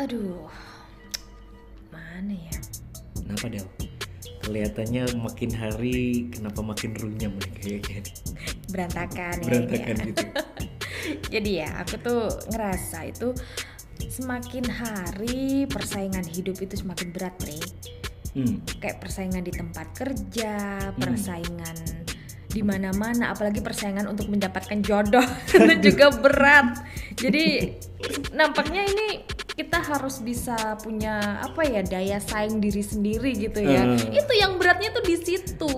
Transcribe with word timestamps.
Aduh, 0.00 0.48
mana 1.92 2.32
ya? 2.32 2.56
Kenapa 3.20 3.52
Del? 3.52 3.68
Kelihatannya 4.40 5.12
makin 5.20 5.52
hari 5.52 6.24
kenapa 6.32 6.64
makin 6.64 6.96
runyam 6.96 7.36
nih 7.36 7.52
kayaknya. 7.60 8.00
Berantakan 8.72 9.36
ya. 9.44 9.44
Berantakan 9.44 9.96
ya. 10.00 10.04
gitu. 10.08 10.24
Jadi 11.36 11.50
ya, 11.60 11.84
aku 11.84 12.00
tuh 12.00 12.32
ngerasa 12.48 13.12
itu 13.12 13.36
semakin 14.08 14.64
hari 14.72 15.68
persaingan 15.68 16.24
hidup 16.24 16.56
itu 16.64 16.80
semakin 16.80 17.12
berat, 17.12 17.36
nih. 17.44 17.60
Hmm. 18.40 18.56
Kayak 18.80 19.04
persaingan 19.04 19.44
di 19.44 19.52
tempat 19.52 19.92
kerja, 19.92 20.80
persaingan 20.96 21.76
di 22.48 22.64
mana-mana, 22.64 23.36
apalagi 23.36 23.60
persaingan 23.60 24.08
untuk 24.08 24.32
mendapatkan 24.32 24.80
jodoh 24.80 25.28
itu 25.60 25.92
juga 25.92 26.08
berat. 26.08 26.88
Jadi 27.20 27.76
nampaknya 28.32 28.88
ini 28.88 29.28
kita 29.60 29.76
harus 29.76 30.24
bisa 30.24 30.56
punya 30.80 31.36
apa 31.44 31.60
ya 31.62 31.84
daya 31.84 32.16
saing 32.16 32.58
diri 32.58 32.80
sendiri 32.80 33.36
gitu 33.36 33.60
ya. 33.60 33.84
Hmm. 33.84 34.00
Itu 34.08 34.32
yang 34.32 34.56
beratnya 34.56 34.88
tuh 34.88 35.04
di 35.04 35.16
situ. 35.16 35.74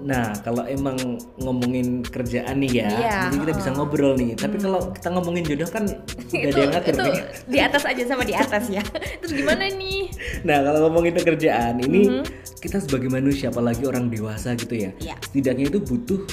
Nah, 0.00 0.32
kalau 0.40 0.64
emang 0.64 0.96
ngomongin 1.36 2.00
kerjaan 2.00 2.64
nih 2.64 2.80
ya, 2.80 2.88
Iya, 2.88 3.16
jadi 3.28 3.36
kita 3.44 3.52
bisa 3.60 3.70
ngobrol 3.76 4.16
nih. 4.16 4.32
Tapi 4.34 4.56
kalau 4.56 4.88
kita 4.96 5.08
ngomongin 5.12 5.44
jodoh 5.44 5.68
kan 5.68 5.84
nggak 6.32 6.48
ada 6.48 6.58
yang 6.58 6.72
ngatur 6.72 6.92
itu 6.96 7.02
nih. 7.04 7.22
di 7.44 7.58
atas 7.60 7.82
aja 7.84 8.02
sama 8.08 8.24
di 8.24 8.32
atas 8.32 8.64
ya. 8.66 8.80
Terus 9.20 9.32
gimana 9.36 9.68
nih? 9.68 10.08
Nah, 10.42 10.56
kalau 10.64 10.88
ngomongin 10.88 11.12
pekerjaan 11.12 11.76
ini 11.78 12.00
Mhm. 12.08 12.24
kita 12.58 12.80
sebagai 12.80 13.12
manusia 13.12 13.52
apalagi 13.52 13.84
orang 13.84 14.08
dewasa 14.08 14.56
gitu 14.56 14.72
ya. 14.72 14.90
Iya. 14.96 15.20
Setidaknya 15.20 15.68
itu 15.68 15.78
butuh 15.78 16.24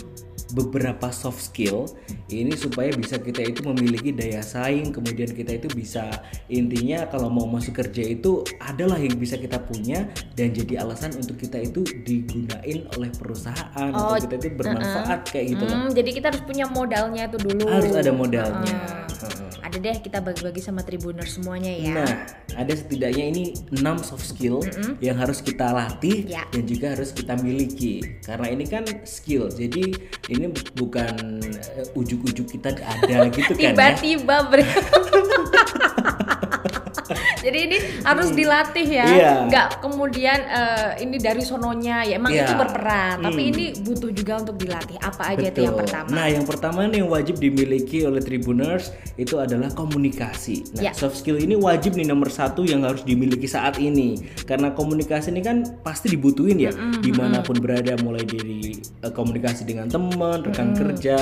beberapa 0.52 1.10
soft 1.10 1.44
skill 1.44 1.88
ini 2.28 2.54
supaya 2.54 2.92
bisa 2.92 3.18
kita 3.18 3.42
itu 3.42 3.64
memiliki 3.64 4.12
daya 4.12 4.40
saing 4.40 4.92
kemudian 4.92 5.28
kita 5.30 5.56
itu 5.56 5.68
bisa 5.70 6.08
intinya 6.48 7.04
kalau 7.08 7.28
mau 7.28 7.44
masuk 7.46 7.76
kerja 7.76 8.04
itu 8.08 8.42
adalah 8.58 8.96
yang 8.96 9.16
bisa 9.16 9.36
kita 9.36 9.60
punya 9.60 10.08
dan 10.34 10.52
jadi 10.52 10.82
alasan 10.82 11.16
untuk 11.16 11.36
kita 11.36 11.60
itu 11.60 11.84
digunain 12.04 12.88
oleh 12.94 13.10
perusahaan 13.12 13.90
Oh, 13.90 14.14
atau 14.14 14.24
kita 14.24 14.36
itu 14.38 14.50
bermanfaat 14.54 15.20
kayak 15.28 15.46
gitu 15.52 15.64
loh 15.64 15.76
Hmm, 15.78 15.92
jadi 15.92 16.10
kita 16.10 16.26
harus 16.32 16.44
punya 16.44 16.66
modalnya 16.66 17.24
itu 17.26 17.38
dulu. 17.38 17.66
harus 17.68 17.94
ada 17.94 18.10
modalnya. 18.10 18.76
Heeh. 19.08 19.37
Ada 19.68 19.78
deh 19.78 19.98
kita 20.00 20.22
bagi-bagi 20.22 20.60
sama 20.60 20.80
tribuners 20.80 21.34
semuanya 21.34 21.68
ya. 21.68 21.94
Nah, 21.94 22.14
ada 22.56 22.72
setidaknya 22.72 23.26
ini 23.28 23.44
6 23.68 23.84
soft 24.00 24.26
skill 24.26 24.64
yang 25.00 25.14
harus 25.14 25.40
kita 25.40 25.70
latih 25.70 26.24
Ya. 26.26 26.48
dan 26.48 26.64
juga 26.64 26.96
harus 26.96 27.12
kita 27.12 27.36
miliki. 27.36 28.00
Karena 28.24 28.48
ini 28.48 28.64
kan 28.64 28.88
skill. 29.04 29.48
Jadi 29.48 29.92
ini 30.30 30.46
bu- 30.48 30.72
bukan 30.78 31.44
eh, 31.44 31.86
ujuk-ujuk 31.94 32.48
kita 32.50 32.74
ada 32.80 33.28
gitu 33.30 33.52
kan 33.52 33.60
ya. 33.60 33.72
Tiba-tiba 33.76 34.36
ber- 34.48 34.64
Jadi 37.46 37.58
ini 37.70 37.78
harus 38.04 38.30
dilatih 38.32 38.88
ya, 38.88 39.06
Iya. 39.08 39.32
nggak 39.48 39.68
kemudian 39.82 40.40
eh, 40.44 40.90
ini 41.02 41.18
dari 41.18 41.42
sononya 41.42 42.04
ya 42.04 42.16
emang 42.18 42.34
Iya. 42.34 42.46
itu 42.46 42.54
berperan, 42.56 43.16
tapi 43.22 43.42
Hmm. 43.44 43.52
ini 43.54 43.66
butuh 43.80 44.12
juga 44.12 44.34
untuk 44.40 44.56
dilatih. 44.58 44.98
Apa 45.00 45.34
aja 45.34 45.48
itu 45.48 45.60
yang 45.64 45.76
Betul. 45.78 45.84
pertama? 45.88 46.10
Nah, 46.12 46.28
yang 46.28 46.46
pertama 46.46 46.78
nih 46.86 47.00
yang 47.00 47.10
wajib 47.10 47.36
dimiliki 47.38 47.98
oleh 48.04 48.22
Tribuners 48.22 48.92
itu 49.16 49.38
adalah 49.38 49.70
komunikasi. 49.72 50.76
Nah, 50.76 50.90
Ya. 50.90 50.92
soft 50.94 51.18
skill 51.18 51.38
ini 51.38 51.56
wajib 51.56 51.94
nih 51.94 52.06
nomor 52.06 52.28
satu 52.28 52.64
yang 52.64 52.84
harus 52.84 53.02
dimiliki 53.02 53.46
saat 53.46 53.78
ini. 53.78 54.20
Karena 54.44 54.74
komunikasi 54.74 55.32
ini 55.32 55.42
kan 55.42 55.64
pasti 55.82 56.10
dibutuhin 56.10 56.58
ya, 56.58 56.72
di 57.00 57.12
mana 57.12 57.40
pun 57.42 57.58
berada, 57.58 57.94
mulai 58.02 58.24
dari 58.24 58.78
eh, 59.04 59.14
komunikasi 59.14 59.64
dengan 59.64 59.88
teman, 59.88 60.42
rekan 60.44 60.74
kerja, 60.74 61.18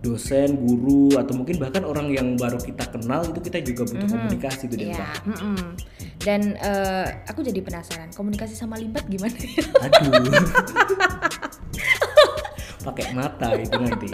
dosen, 0.00 0.56
guru, 0.58 1.12
atau 1.16 1.36
mungkin 1.36 1.60
bahkan 1.60 1.84
orang 1.84 2.10
yang 2.10 2.34
baru 2.34 2.56
kita 2.56 2.88
kenal 2.88 3.22
itu 3.24 3.40
kita 3.40 3.58
juga 3.60 3.82
butuh 3.86 4.08
komunikasi 4.08 4.62
itu 4.66 4.76
Iya, 5.10 5.26
mm-mm. 5.26 5.74
Dan 6.20 6.40
eh, 6.54 7.06
aku 7.26 7.42
jadi 7.42 7.58
penasaran, 7.64 8.14
komunikasi 8.14 8.54
sama 8.54 8.78
limbat 8.78 9.04
gimana? 9.10 9.34
Aduh. 9.82 10.22
Pakai 12.80 13.12
mata 13.12 13.52
itu 13.54 13.76
nanti. 13.76 14.08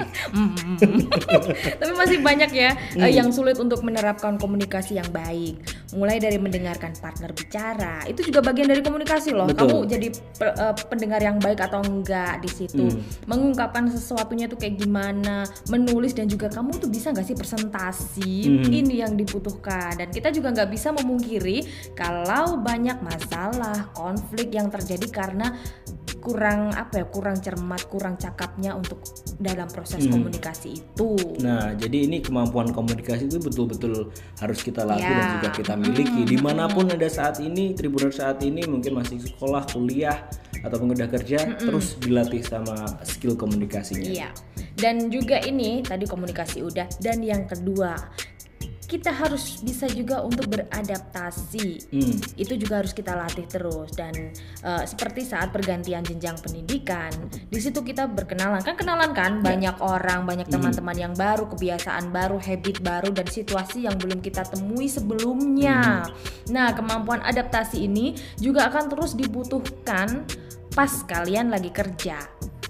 Tapi 1.80 1.92
masih 1.94 2.18
banyak 2.20 2.50
ya 2.50 2.70
eh, 2.74 3.04
Hmm. 3.06 3.14
yang 3.14 3.28
sulit 3.30 3.56
untuk 3.56 3.80
menerapkan 3.80 4.36
komunikasi 4.36 4.98
yang 4.98 5.08
baik. 5.10 5.60
Mulai 5.94 6.18
dari 6.18 6.36
mendengarkan 6.36 6.92
partner 6.98 7.30
bicara, 7.30 8.02
itu 8.04 8.26
juga 8.26 8.42
bagian 8.42 8.66
dari 8.66 8.82
komunikasi 8.82 9.30
loh. 9.30 9.46
Betul. 9.46 9.70
Kamu 9.70 9.76
jadi 9.86 10.08
pe- 10.10 10.56
eh, 10.56 10.74
pendengar 10.86 11.20
yang 11.20 11.38
baik 11.38 11.62
atau 11.62 11.80
enggak 11.80 12.42
di 12.42 12.50
situ. 12.50 12.86
Hmm. 12.90 13.00
Mengungkapkan 13.26 13.86
sesuatunya 13.88 14.46
tuh 14.46 14.58
kayak 14.58 14.82
gimana, 14.82 15.46
menulis 15.68 16.12
dan 16.12 16.26
juga 16.26 16.50
kamu 16.50 16.74
tuh 16.76 16.90
bisa 16.90 17.14
nggak 17.14 17.24
sih 17.24 17.36
presentasi? 17.36 18.34
Hmm. 18.62 18.66
Ini 18.66 18.94
yang 19.06 19.14
dibutuhkan. 19.14 19.94
Dan 19.96 20.10
kita 20.10 20.28
juga 20.30 20.50
nggak 20.50 20.70
bisa 20.70 20.90
memungkiri 20.90 21.62
kalau 21.94 22.58
banyak 22.58 22.98
masalah, 23.00 23.88
konflik 23.94 24.50
yang 24.50 24.68
terjadi 24.68 25.06
karena 25.08 25.54
kurang 26.26 26.74
apa 26.74 26.98
ya 26.98 27.06
kurang 27.06 27.38
cermat 27.38 27.86
kurang 27.86 28.18
cakapnya 28.18 28.74
untuk 28.74 28.98
dalam 29.38 29.70
proses 29.70 30.02
Hmm. 30.02 30.18
komunikasi 30.18 30.74
itu 30.74 31.14
Nah, 31.38 31.78
jadi 31.78 32.10
ini 32.10 32.18
kemampuan 32.18 32.74
komunikasi 32.74 33.30
itu 33.30 33.38
betul-betul 33.38 34.10
harus 34.42 34.58
kita 34.60 34.82
latih 34.82 35.06
Ya. 35.06 35.14
dan 35.14 35.28
juga 35.38 35.48
kita 35.54 35.72
miliki. 35.78 36.22
Di 36.26 36.38
mana 36.42 36.66
pun 36.66 36.90
ada 36.90 37.06
saat 37.06 37.38
ini, 37.38 37.76
tribuner 37.76 38.10
saat 38.10 38.42
ini 38.42 38.66
mungkin 38.66 38.98
masih 38.98 39.22
sekolah, 39.22 39.68
kuliah, 39.70 40.26
ataupun 40.64 40.96
udah 40.96 41.06
kerja, 41.06 41.54
terus 41.60 41.94
dilatih 42.00 42.42
sama 42.42 42.74
skill 43.04 43.38
komunikasinya. 43.38 44.10
Iya. 44.10 44.28
Dan 44.74 45.08
juga 45.08 45.38
ini 45.40 45.80
tadi 45.80 46.04
komunikasi 46.04 46.60
udah 46.60 46.88
dan 46.98 47.22
yang 47.22 47.46
kedua 47.46 47.94
kita 48.86 49.10
harus 49.10 49.60
bisa 49.66 49.90
juga 49.90 50.22
untuk 50.22 50.46
beradaptasi. 50.46 51.90
Hmm. 51.90 52.16
Itu 52.38 52.54
juga 52.54 52.80
harus 52.80 52.94
kita 52.94 53.18
latih 53.18 53.46
terus 53.50 53.90
dan 53.98 54.14
eh, 54.62 54.84
seperti 54.86 55.26
saat 55.26 55.50
pergantian 55.50 56.06
jenjang 56.06 56.38
pendidikan, 56.38 57.10
di 57.50 57.58
situ 57.58 57.82
kita 57.82 58.06
berkenalan 58.06 58.62
kan 58.62 58.78
kenalan 58.78 59.10
kan 59.10 59.42
banyak 59.42 59.76
orang, 59.82 60.24
banyak 60.24 60.46
teman-teman 60.46 60.96
yang 60.96 61.14
baru, 61.18 61.50
kebiasaan 61.50 62.14
baru, 62.14 62.38
habit 62.38 62.80
baru 62.80 63.10
dan 63.10 63.26
situasi 63.26 63.90
yang 63.90 63.98
belum 63.98 64.22
kita 64.22 64.46
temui 64.46 64.86
sebelumnya. 64.86 66.06
Nah, 66.48 66.70
kemampuan 66.72 67.26
adaptasi 67.26 67.84
ini 67.84 68.14
juga 68.38 68.70
akan 68.70 68.86
terus 68.86 69.18
dibutuhkan 69.18 70.22
pas 70.72 70.92
kalian 71.08 71.50
lagi 71.50 71.74
kerja. 71.74 72.22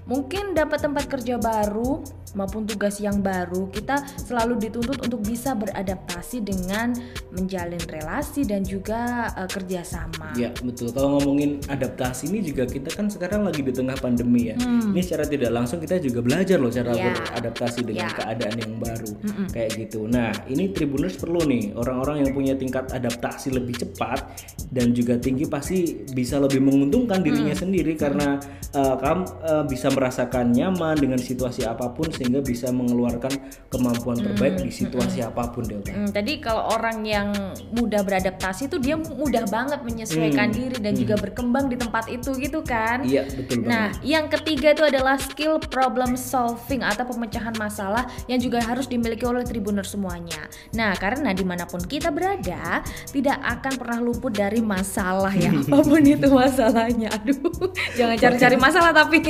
Mungkin 0.07 0.55
dapat 0.55 0.87
tempat 0.87 1.11
kerja 1.11 1.35
baru 1.35 1.99
maupun 2.37 2.63
tugas 2.63 3.01
yang 3.01 3.19
baru, 3.19 3.67
kita 3.73 3.97
selalu 4.21 4.61
dituntut 4.61 5.01
untuk 5.01 5.25
bisa 5.25 5.57
beradaptasi 5.57 6.45
dengan 6.45 6.93
menjalin 7.33 7.81
relasi 7.89 8.45
dan 8.45 8.61
juga 8.63 9.33
eh, 9.35 9.49
kerjasama. 9.49 10.37
Ya 10.37 10.53
betul. 10.61 10.93
Kalau 10.93 11.17
ngomongin 11.19 11.65
adaptasi 11.67 12.29
ini 12.29 12.45
juga 12.45 12.69
kita 12.69 12.93
kan 12.93 13.09
sekarang 13.09 13.43
lagi 13.43 13.65
di 13.65 13.73
tengah 13.73 13.97
pandemi 13.97 14.53
ya. 14.53 14.57
Ini 14.61 15.01
secara 15.01 15.25
tidak 15.25 15.51
langsung 15.51 15.81
kita 15.81 15.97
juga 15.97 16.21
belajar 16.21 16.61
loh 16.61 16.69
cara 16.69 16.93
Hmm. 16.93 17.01
Ya. 17.03 17.13
beradaptasi 17.17 17.81
dengan 17.83 18.07
Ya. 18.09 18.15
keadaan 18.15 18.57
yang 18.59 18.75
baru 18.77 19.11
kayak 19.51 19.71
gitu. 19.79 20.05
Nah 20.05 20.29
ini 20.47 20.69
Tribuners 20.71 21.17
perlu 21.17 21.41
nih 21.43 21.73
orang-orang 21.73 22.27
yang 22.27 22.31
punya 22.31 22.53
tingkat 22.53 22.93
adaptasi 22.93 23.49
lebih 23.49 23.79
cepat 23.79 24.27
dan 24.69 24.93
juga 24.93 25.17
tinggi 25.17 25.49
pasti 25.49 25.79
bisa 26.13 26.37
lebih 26.37 26.61
menguntungkan 26.61 27.23
dirinya 27.23 27.55
Hmm. 27.57 27.63
sendiri 27.65 27.95
karena 27.95 28.37
uh, 28.75 28.97
kamu 28.99 29.23
uh, 29.41 29.65
bisa 29.65 29.89
merasakan 29.89 30.53
nyaman 30.53 30.97
dengan 30.97 31.17
situasi 31.17 31.65
apa 31.65 31.89
pun 31.89 32.11
sehingga 32.27 32.43
bisa 32.43 32.75
mengeluarkan 32.75 33.39
kemampuan 33.71 34.19
terbaik 34.19 34.59
di 34.59 34.75
situasi 34.75 35.23
apa 35.23 35.47
pun 35.55 35.63
Delta. 35.63 35.95
Hmm, 35.95 36.11
tadi 36.11 36.43
kalau 36.43 36.75
orang 36.75 37.07
yang 37.07 37.31
mudah 37.71 38.03
beradaptasi 38.03 38.67
tuh 38.67 38.83
dia 38.83 38.99
mudah 38.99 39.47
banget 39.47 39.87
menyesuaikan 39.87 40.51
diri 40.51 40.75
dan 40.83 40.99
juga 40.99 41.15
berkembang 41.23 41.71
di 41.71 41.79
tempat 41.79 42.11
itu 42.11 42.35
gitu 42.35 42.67
kan. 42.67 43.07
Hmm. 43.07 43.15
Iya 43.15 43.31
betul 43.31 43.63
banget. 43.63 43.71
Nah, 43.71 43.87
yang 44.03 44.27
ketiga 44.27 44.75
itu 44.75 44.83
adalah 44.83 45.15
skill 45.23 45.63
problem 45.63 46.19
solving 46.19 46.83
atau 46.83 47.07
pemecahan 47.07 47.55
masalah 47.55 48.11
yang 48.27 48.43
juga 48.43 48.59
harus 48.59 48.91
dimiliki 48.91 49.23
oleh 49.23 49.47
tribuner 49.47 49.87
semuanya. 49.87 50.51
Nah, 50.75 50.99
karena 50.99 51.31
di 51.31 51.47
mana 51.47 51.63
pun 51.63 51.79
kita 51.79 52.11
berada, 52.11 52.83
tidak 53.15 53.39
akan 53.39 53.73
pernah 53.79 53.99
luput 54.03 54.35
dari 54.35 54.59
masalah 54.59 55.31
ya, 55.31 55.55
apa 55.63 55.79
pun 55.79 56.03
itu 56.03 56.27
masalahnya. 56.27 57.07
Aduh, 57.23 57.71
jangan 57.95 58.19
cari-cari 58.19 58.57
masalah 58.59 58.91
tapi. 58.91 59.23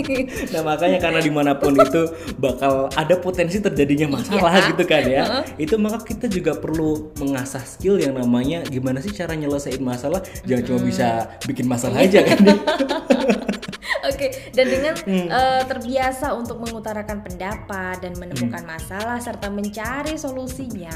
Nah 0.57 0.63
makanya 0.65 0.99
karena 1.03 1.21
di 1.21 1.33
mana 1.33 1.53
pun 1.59 1.77
itu 1.77 2.09
bakal 2.41 2.86
ada 2.95 3.15
potensi 3.17 3.59
terjadinya 3.59 4.21
masalah 4.21 4.53
Iya. 4.55 4.69
gitu 4.71 4.85
kan 4.85 5.03
ya. 5.03 5.23
Itu 5.57 5.75
maka 5.77 6.03
kita 6.03 6.27
juga 6.27 6.55
perlu 6.55 7.11
mengasah 7.19 7.63
skill 7.63 7.99
yang 7.99 8.15
namanya 8.15 8.63
gimana 8.63 9.01
sih 9.01 9.11
cara 9.11 9.35
nyelesain 9.35 9.83
masalah. 9.83 10.23
Jangan 10.45 10.63
cuma 10.63 10.81
bisa 10.83 11.09
bikin 11.45 11.67
masalah 11.67 11.99
aja 12.03 12.23
kan. 12.23 12.39
Oke, 14.07 14.53
dan 14.55 14.67
dengan 14.71 14.95
eh, 15.39 15.63
terbiasa 15.67 16.33
untuk 16.39 16.63
mengutarakan 16.63 17.27
pendapat 17.27 17.99
dan 17.99 18.15
menemukan 18.15 18.63
masalah 18.63 19.19
serta 19.19 19.51
mencari 19.51 20.15
solusinya, 20.15 20.95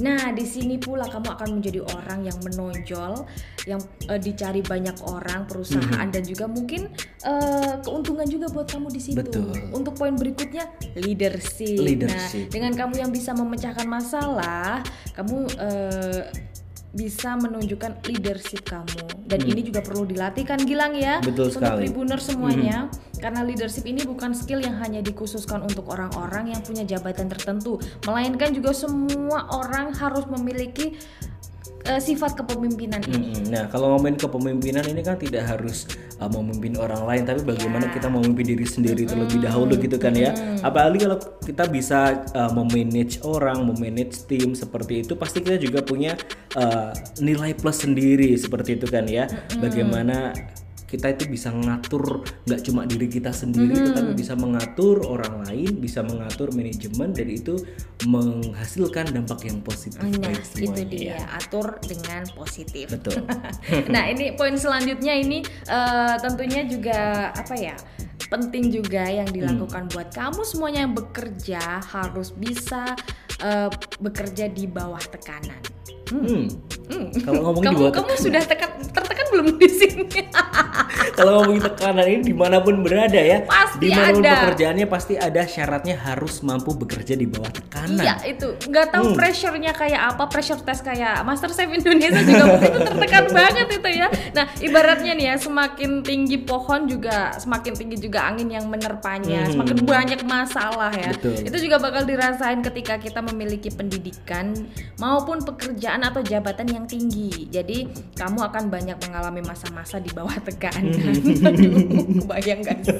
nah 0.00 0.32
di 0.32 0.44
sini 0.48 0.80
pula 0.80 1.04
kamu 1.06 1.28
akan 1.36 1.48
menjadi 1.60 1.80
orang 1.84 2.24
yang 2.24 2.38
menonjol, 2.40 3.28
yang 3.68 3.80
eh, 4.08 4.20
dicari 4.20 4.64
banyak 4.64 4.96
orang, 5.04 5.44
perusahaan 5.44 6.08
dan 6.08 6.22
juga 6.24 6.48
mungkin 6.48 6.88
eh, 7.24 7.74
keuntungan 7.84 8.24
juga 8.24 8.48
buat 8.48 8.68
kamu 8.70 8.88
di 8.88 9.00
situ. 9.00 9.20
Betul. 9.20 9.52
Untuk 9.76 9.94
poin 9.98 10.16
berikutnya 10.16 10.72
leadership. 10.96 11.78
Leadership. 11.78 12.48
Nah, 12.48 12.52
dengan 12.52 12.72
kamu 12.72 12.94
yang 13.04 13.10
bisa 13.12 13.36
memecahkan 13.36 13.84
masalah, 13.84 14.80
kamu 15.12 15.46
eh, 15.60 16.22
bisa 16.96 17.36
menunjukkan 17.36 18.00
leadership 18.08 18.64
kamu 18.64 19.28
dan 19.28 19.40
ini 19.44 19.60
juga 19.60 19.84
perlu 19.84 20.08
dilatih 20.08 20.44
kan 20.48 20.56
Gilang 20.64 20.96
ya 20.96 21.20
Hmm. 21.20 21.28
Betul 21.28 21.52
untuk 21.52 21.60
sekali. 21.60 21.74
Hmm. 21.74 21.80
tribuner 21.92 22.20
semuanya 22.20 22.76
karena 23.18 23.40
leadership 23.44 23.84
ini 23.84 24.06
bukan 24.06 24.32
skill 24.32 24.62
yang 24.62 24.78
hanya 24.80 25.02
dikhususkan 25.04 25.60
untuk 25.66 25.90
orang-orang 25.90 26.54
yang 26.54 26.62
punya 26.64 26.86
jabatan 26.86 27.28
tertentu 27.28 27.76
melainkan 28.06 28.54
juga 28.54 28.72
semua 28.72 29.50
orang 29.52 29.92
harus 29.92 30.24
memiliki 30.30 30.96
eh, 31.88 32.00
sifat 32.00 32.36
kepemimpinan 32.36 33.00
ini 33.08 33.32
Mm-mm. 33.34 33.44
Nah, 33.48 33.64
kalau 33.72 33.96
ngomongin 33.96 34.20
kepemimpinan 34.20 34.84
ini 34.86 35.00
kan 35.00 35.16
tidak 35.16 35.48
harus 35.48 35.88
uh, 36.20 36.28
memimpin 36.28 36.76
orang 36.76 37.00
lain, 37.08 37.22
tapi 37.24 37.40
bagaimana 37.42 37.88
Ya. 37.88 37.96
kita 37.96 38.08
memimpin 38.12 38.44
diri 38.44 38.66
sendiri 38.68 39.02
terlebih 39.08 39.40
dahulu 39.40 39.72
gitu 39.80 39.96
kan 39.96 40.12
ya. 40.12 40.36
Apalagi 40.60 41.08
kalau 41.08 41.18
kita 41.40 41.64
bisa 41.72 42.28
uh, 42.36 42.52
memanage 42.52 43.24
orang, 43.24 43.64
memanage 43.64 44.28
tim 44.28 44.52
seperti 44.52 45.08
itu, 45.08 45.16
pasti 45.16 45.40
kita 45.40 45.56
juga 45.56 45.80
punya 45.80 46.12
uh, 46.60 46.92
nilai 47.24 47.56
plus 47.56 47.80
sendiri 47.80 48.36
seperti 48.36 48.76
itu 48.76 48.84
kan 48.84 49.08
ya. 49.08 49.24
Bagaimana 49.56 50.36
kita 50.88 51.12
itu 51.12 51.28
bisa 51.28 51.52
mengatur 51.52 52.24
nggak 52.48 52.60
cuma 52.64 52.88
diri 52.88 53.06
kita 53.12 53.28
sendiri 53.28 53.76
tetapi 53.92 54.16
bisa 54.16 54.32
mengatur 54.32 55.04
orang 55.04 55.44
lain 55.44 55.76
bisa 55.76 56.00
mengatur 56.00 56.48
manajemen 56.56 57.12
dan 57.12 57.28
itu 57.28 57.60
menghasilkan 58.08 59.12
dampak 59.12 59.44
yang 59.44 59.60
positif 59.60 60.00
Nah, 60.18 60.32
itu 60.32 60.82
dia 60.88 61.20
ya. 61.20 61.26
atur 61.36 61.76
dengan 61.84 62.24
positif. 62.32 62.88
betul 62.88 63.20
nah, 63.92 64.08
ini 64.08 64.32
poin 64.34 64.56
selanjutnya 64.56 65.12
ini 65.14 65.44
eh, 65.68 66.14
tentunya 66.18 66.64
juga 66.64 67.30
apa 67.36 67.54
ya? 67.54 67.76
Penting 68.28 68.72
juga 68.72 69.08
yang 69.08 69.28
dilakukan 69.28 69.88
buat 69.92 70.12
kamu 70.12 70.44
semuanya 70.44 70.84
yang 70.88 70.94
bekerja 70.96 71.80
harus 71.84 72.32
bisa 72.32 72.96
eh, 73.44 73.68
bekerja 74.00 74.48
di 74.48 74.64
bawah 74.64 75.00
tekanan. 75.12 75.60
Hmm. 76.08 76.48
Hmm. 76.88 77.12
Kalau 77.20 77.52
ngomongin 77.52 77.68
di 77.68 77.76
Kamu 77.76 77.80
bawah 77.84 77.94
kamu 78.00 78.12
sudah 78.16 78.42
tekan 78.48 78.70
tertekan 78.96 79.26
belum 79.28 79.60
di 79.60 79.68
sini? 79.68 80.04
Kalau 81.18 81.42
ngomongin 81.42 81.62
tekanan 81.64 82.06
ini 82.06 82.22
di 82.22 82.32
mana 82.32 82.58
pun 82.58 82.78
berada 82.78 83.18
ya, 83.18 83.42
Pasti 83.42 83.78
di 83.80 83.90
mana 83.90 84.14
pun 84.14 84.22
ada. 84.22 84.32
pekerjaannya 84.38 84.86
pasti 84.86 85.14
ada 85.14 85.42
syaratnya 85.44 85.98
harus 85.98 86.38
mampu 86.40 86.70
bekerja 86.72 87.12
di 87.12 87.26
bawah 87.26 87.50
tekanan. 87.50 87.98
Iya 87.98 88.14
itu 88.24 88.54
nggak 88.62 88.86
tahu 88.88 89.04
Hmm. 89.04 89.16
pressure-nya 89.16 89.72
kayak 89.72 90.00
apa 90.08 90.24
pressure 90.26 90.60
test 90.60 90.82
kayak 90.82 91.18
Master 91.22 91.50
Chef 91.50 91.66
Indonesia 91.66 92.20
juga 92.20 92.44
pasti 92.48 92.66
itu 92.68 92.80
tertekan 92.84 93.24
banget 93.36 93.66
itu 93.72 93.90
ya. 93.90 94.06
Nah 94.30 94.46
ibaratnya 94.58 95.12
nih 95.12 95.26
ya 95.26 95.36
semakin 95.36 95.90
tinggi 96.00 96.36
pohon 96.38 96.86
juga 96.86 97.34
semakin 97.34 97.72
tinggi 97.74 97.96
juga 97.98 98.22
angin 98.24 98.48
yang 98.48 98.66
menerpanya, 98.66 99.42
Hmm. 99.42 99.52
semakin 99.52 99.76
banyak 99.82 100.20
masalah 100.22 100.92
ya. 100.92 101.10
Betul. 101.10 101.34
Itu 101.42 101.56
juga 101.58 101.76
bakal 101.78 102.04
dirasain 102.04 102.62
ketika 102.62 102.94
kita 102.96 103.18
memiliki 103.24 103.68
pendidikan 103.68 104.54
maupun 104.96 105.40
pekerjaan 105.40 106.04
atau 106.04 106.22
jabatan 106.22 106.68
yang 106.68 106.84
tinggi. 106.84 107.48
Jadi 107.48 107.88
kamu 108.14 108.38
akan 108.44 108.64
banyak 108.68 108.96
mengalami 109.00 109.42
masa-masa 109.42 109.98
di 109.98 110.10
bawah 110.10 110.36
tekanan. 110.38 111.07
Aduh, 111.08 111.72
kebayang 112.22 112.60
gak 112.62 112.78
sih? 112.84 112.98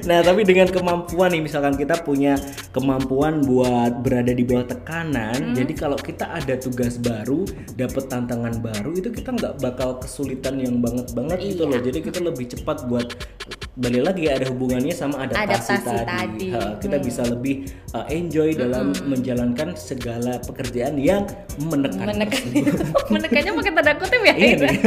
Nah, 0.00 0.18
tapi 0.24 0.42
dengan 0.42 0.66
kemampuan 0.66 1.30
nih, 1.30 1.42
misalkan 1.44 1.78
kita 1.78 2.02
punya 2.02 2.34
kemampuan 2.72 3.44
buat 3.44 4.02
berada 4.02 4.32
di 4.32 4.42
bawah 4.42 4.66
tekanan, 4.66 5.52
Hmm. 5.52 5.54
jadi 5.54 5.72
kalau 5.76 5.94
kita 5.94 6.26
ada 6.26 6.58
tugas 6.58 6.98
baru, 6.98 7.46
dapat 7.76 8.10
tantangan 8.10 8.58
baru, 8.58 8.90
itu 8.96 9.14
kita 9.14 9.30
nggak 9.30 9.54
bakal 9.62 10.00
kesulitan 10.00 10.58
yang 10.58 10.82
banget 10.82 11.12
banget 11.14 11.38
gitu 11.44 11.64
Iya. 11.66 11.70
loh. 11.70 11.80
Jadi 11.80 11.98
kita 12.02 12.18
lebih 12.18 12.46
cepat 12.50 12.88
buat 12.90 13.06
balik 13.72 14.02
lagi 14.04 14.24
ada 14.26 14.44
hubungannya 14.46 14.92
sama 14.92 15.24
adaptasi, 15.24 15.46
Adaptasi 15.72 15.96
tadi. 15.96 16.06
tadi. 16.06 16.48
Ha, 16.50 16.60
kita 16.76 16.96
bisa 16.98 17.22
lebih 17.24 17.54
uh, 17.90 18.04
enjoy 18.06 18.52
dalam 18.52 18.92
menjalankan 19.04 19.72
segala 19.72 20.36
pekerjaan 20.38 20.96
yang 20.96 21.24
menekan. 21.60 22.06
menekan 22.06 22.42
menekannya 23.14 23.52
pakai 23.54 23.72
tanda 23.72 23.92
kutip 23.94 24.20
ya 24.20 24.34
Iya 24.34 24.48
itu 24.50 24.64
nih. 24.66 24.78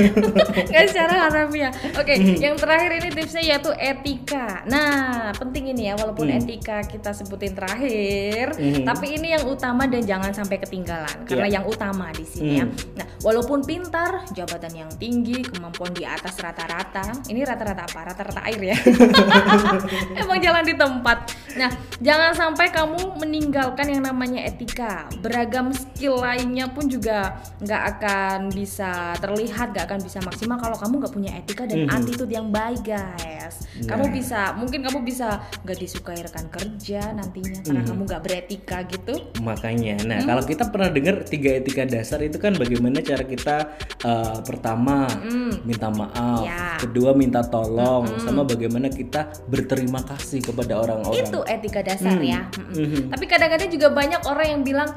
nggak 0.66 0.84
secara 0.88 1.14
haramiah 1.24 1.72
oke 1.94 2.14
yang 2.36 2.56
terakhir 2.56 2.92
ini 2.96 3.10
tipsnya 3.12 3.44
yaitu 3.44 3.72
etika 3.74 4.62
nah 4.64 4.92
penting 5.34 5.70
ini 5.70 5.88
ya 5.88 5.96
walaupun 5.96 6.26
Hmm. 6.26 6.40
etika 6.40 6.82
kita 6.82 7.12
sebutin 7.12 7.52
terakhir 7.52 8.54
Hmm. 8.54 8.84
tapi 8.84 9.14
ini 9.14 9.32
yang 9.32 9.44
utama 9.44 9.86
dan 9.86 10.02
jangan 10.02 10.32
sampai 10.32 10.58
ketinggalan 10.58 11.24
karena 11.24 11.46
Iya. 11.46 11.56
yang 11.58 11.66
utama 11.66 12.10
di 12.10 12.24
sini 12.24 12.52
ya 12.58 12.66
Hmm. 12.66 12.76
nah 12.94 13.06
walaupun 13.22 13.60
pintar 13.62 14.24
jabatan 14.32 14.74
yang 14.76 14.92
tinggi 14.94 15.44
kemampuan 15.44 15.92
di 15.92 16.04
atas 16.04 16.38
rata-rata 16.38 17.04
ini 17.28 17.42
rata-rata 17.42 17.84
apa 17.84 18.00
rata-rata 18.06 18.42
air 18.54 18.62
ya 18.70 18.78
emang 20.22 20.38
jalan 20.38 20.64
di 20.64 20.76
tempat 20.78 21.18
nah 21.54 21.70
jangan 22.02 22.34
sampai 22.34 22.74
kamu 22.74 23.14
meninggalkan 23.22 23.86
yang 23.86 24.02
namanya 24.02 24.42
etika 24.42 25.06
beragam 25.22 25.70
skill 25.70 26.18
lainnya 26.18 26.66
pun 26.66 26.90
juga 26.90 27.38
nggak 27.62 27.82
akan 27.98 28.40
bisa 28.50 29.14
terlihat 29.22 29.70
nggak 29.70 29.86
akan 29.86 30.00
bisa 30.02 30.18
maksimal 30.22 30.58
kalau 30.58 30.74
kamu 30.74 30.94
nggak 31.02 31.14
punya 31.14 31.32
etika 31.38 31.66
dan 31.66 31.86
Mhm. 31.86 31.90
attitude 31.94 32.32
yang 32.32 32.48
baik 32.50 32.82
guys 32.86 33.66
kamu 33.86 34.06
Nah. 34.08 34.14
bisa 34.14 34.40
mungkin 34.56 34.80
kamu 34.82 35.00
bisa 35.04 35.28
nggak 35.62 35.78
disukai 35.78 36.20
rekan 36.20 36.48
kerja 36.50 37.12
nantinya 37.12 37.60
karena 37.62 37.82
Mhm. 37.82 37.90
kamu 37.90 38.02
nggak 38.04 38.22
beretika 38.24 38.78
gitu 38.86 39.16
Makanya, 39.44 40.00
nah 40.08 40.18
Hmm. 40.24 40.28
kalau 40.28 40.44
kita 40.44 40.64
pernah 40.70 40.90
dengar 40.90 41.16
tiga 41.24 41.60
etika 41.60 41.84
dasar 41.84 42.20
itu 42.20 42.38
kan 42.38 42.56
bagaimana 42.56 43.00
cara 43.00 43.24
kita 43.24 43.56
uh, 44.02 44.40
pertama 44.42 45.06
minta 45.62 45.88
maaf, 45.90 46.44
Ya. 46.44 46.80
kedua 46.80 47.12
minta 47.14 47.44
tolong, 47.44 48.08
sama 48.34 48.44
bagaimana 48.44 48.90
kita 48.90 49.22
berterima 49.46 50.02
kasih 50.02 50.42
kepada 50.42 50.74
orang-orang. 50.76 51.22
itu 51.22 51.40
etika 51.46 51.82
dasar 51.82 52.18
Hmm. 52.18 52.26
ya 52.26 52.42
Mm-mm. 52.50 52.74
Mhm. 52.76 53.02
tapi 53.14 53.26
kadang-kadang 53.26 53.70
juga 53.70 53.88
banyak 53.90 54.22
orang 54.26 54.48
yang 54.50 54.62
bilang 54.62 54.90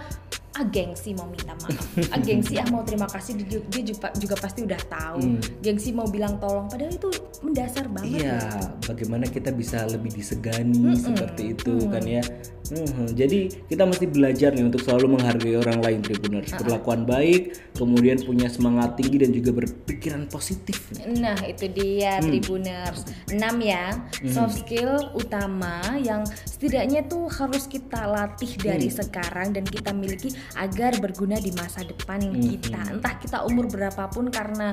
ah 0.57 0.65
gengsi 0.65 1.13
mau 1.13 1.29
minta 1.29 1.53
maaf 1.55 1.77
ah 2.09 2.19
gengsi 2.19 2.57
ah 2.57 2.65
mau 2.67 2.81
terima 2.81 3.05
kasih 3.07 3.37
dia, 3.39 3.61
dia 3.63 3.83
juga, 3.85 4.09
juga 4.17 4.35
pasti 4.37 4.65
udah 4.65 4.81
tahu 4.83 5.19
Hmm. 5.19 5.41
gengsi 5.61 5.91
mau 5.91 6.05
bilang 6.05 6.37
tolong 6.37 6.65
padahal 6.67 6.89
itu 6.91 7.09
mendasar 7.41 7.89
banget 7.89 8.21
Iya, 8.21 8.37
ya. 8.37 8.41
bagaimana 8.85 9.25
kita 9.27 9.49
bisa 9.51 9.85
lebih 9.87 10.13
disegani 10.13 10.93
seperti 10.95 11.53
itu 11.53 11.75
kan 11.87 12.01
ya. 12.03 12.25
Mhm, 12.67 13.15
Jadi 13.15 13.39
kita 13.65 13.87
mesti 13.87 14.07
belajar 14.07 14.51
nih 14.51 14.67
untuk 14.67 14.83
selalu 14.83 15.15
menghargai 15.15 15.55
orang 15.55 15.79
lain 15.79 16.01
Tribuners, 16.03 16.51
berlakuan 16.53 17.07
baik, 17.07 17.55
kemudian 17.73 18.19
punya 18.19 18.51
semangat 18.51 18.99
tinggi 18.99 19.23
dan 19.23 19.31
juga 19.31 19.55
berpikiran 19.55 20.27
positif. 20.27 20.91
Nah 21.07 21.39
itu 21.47 21.71
dia 21.71 22.19
Hmm. 22.19 22.27
Tribuners 22.27 23.07
6 23.31 23.63
ya 23.63 23.95
soft 24.27 24.67
skill 24.67 24.99
utama 25.15 25.79
yang 25.97 26.27
setidaknya 26.43 27.07
tuh 27.07 27.31
harus 27.31 27.65
kita 27.65 28.03
latih 28.03 28.51
dari 28.59 28.91
Hmm. 28.91 28.99
sekarang 28.99 29.55
dan 29.55 29.63
kita 29.63 29.95
miliki 29.95 30.35
agar 30.55 30.95
berguna 30.97 31.37
di 31.37 31.51
masa 31.51 31.83
depan 31.83 32.23
Hmm. 32.23 32.39
kita 32.39 32.81
entah 32.93 33.15
kita 33.17 33.39
umur 33.43 33.67
berapapun 33.67 34.29
karena 34.29 34.71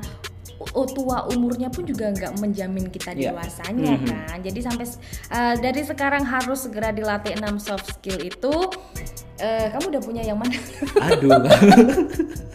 u- 0.71 0.87
tua 0.87 1.25
umurnya 1.27 1.67
pun 1.67 1.83
juga 1.83 2.07
nggak 2.09 2.37
menjamin 2.37 2.87
kita 2.87 3.11
Ya. 3.11 3.31
dewasanya 3.31 3.93
Mhm. 3.95 4.05
kan 4.05 4.37
jadi 4.39 4.59
sampai 4.61 4.85
uh, 5.29 5.55
dari 5.57 5.81
sekarang 5.81 6.23
harus 6.23 6.63
segera 6.63 6.89
dilatih 6.89 7.33
6 7.35 7.57
soft 7.57 7.89
skill 7.91 8.19
itu 8.19 8.53
Eh, 9.33 9.67
kamu 9.67 9.89
udah 9.89 10.03
punya 10.03 10.21
yang 10.21 10.37
mana 10.37 10.55
Aduh. 11.03 11.41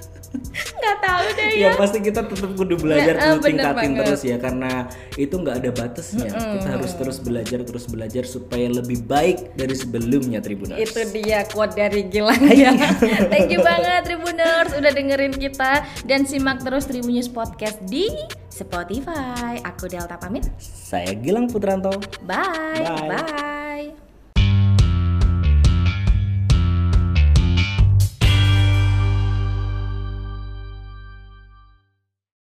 nggak 0.88 1.00
tahu 1.00 1.24
deh 1.30 1.50
ya 1.54 1.60
ya 1.60 1.70
pasti 1.74 1.98
kita 2.00 2.20
tetap 2.24 2.50
kudu 2.52 2.74
belajar 2.76 2.96
Ya, 3.10 3.20
eh, 3.20 3.28
terus 3.30 3.44
tingkatin 3.44 3.76
banget. 3.92 4.00
terus 4.02 4.22
ya 4.22 4.36
karena 4.36 4.72
itu 5.14 5.34
nggak 5.34 5.56
ada 5.58 5.70
batasnya 5.70 6.26
kita 6.28 6.68
harus 6.70 6.92
terus 6.94 7.18
belajar 7.18 7.60
terus 7.60 7.84
belajar 7.84 8.24
supaya 8.24 8.66
lebih 8.70 9.04
baik 9.04 9.52
dari 9.52 9.74
sebelumnya 9.74 10.38
Tribuners 10.38 10.80
Itu 10.80 11.00
dia 11.10 11.44
quote 11.44 11.74
dari 11.74 12.06
Gilang 12.06 12.40
ya. 12.48 12.72
Thank 13.32 13.50
you 13.50 13.60
banget 13.60 14.04
Tribuners 14.04 14.72
udah 14.72 14.90
dengerin 14.90 15.34
kita 15.34 15.72
dan 16.02 16.24
simak 16.24 16.60
terus 16.60 16.84
Tribunnews 16.84 17.28
Podcast 17.28 17.76
di 17.84 18.08
Spotify. 18.48 19.60
Aku 19.62 19.86
Delta 19.86 20.16
pamit. 20.16 20.48
saya 20.58 21.12
Gilang 21.12 21.46
Putranto 21.46 21.92
Bye. 22.22 22.80
Bye. 22.80 23.08
Bye. 23.10 23.97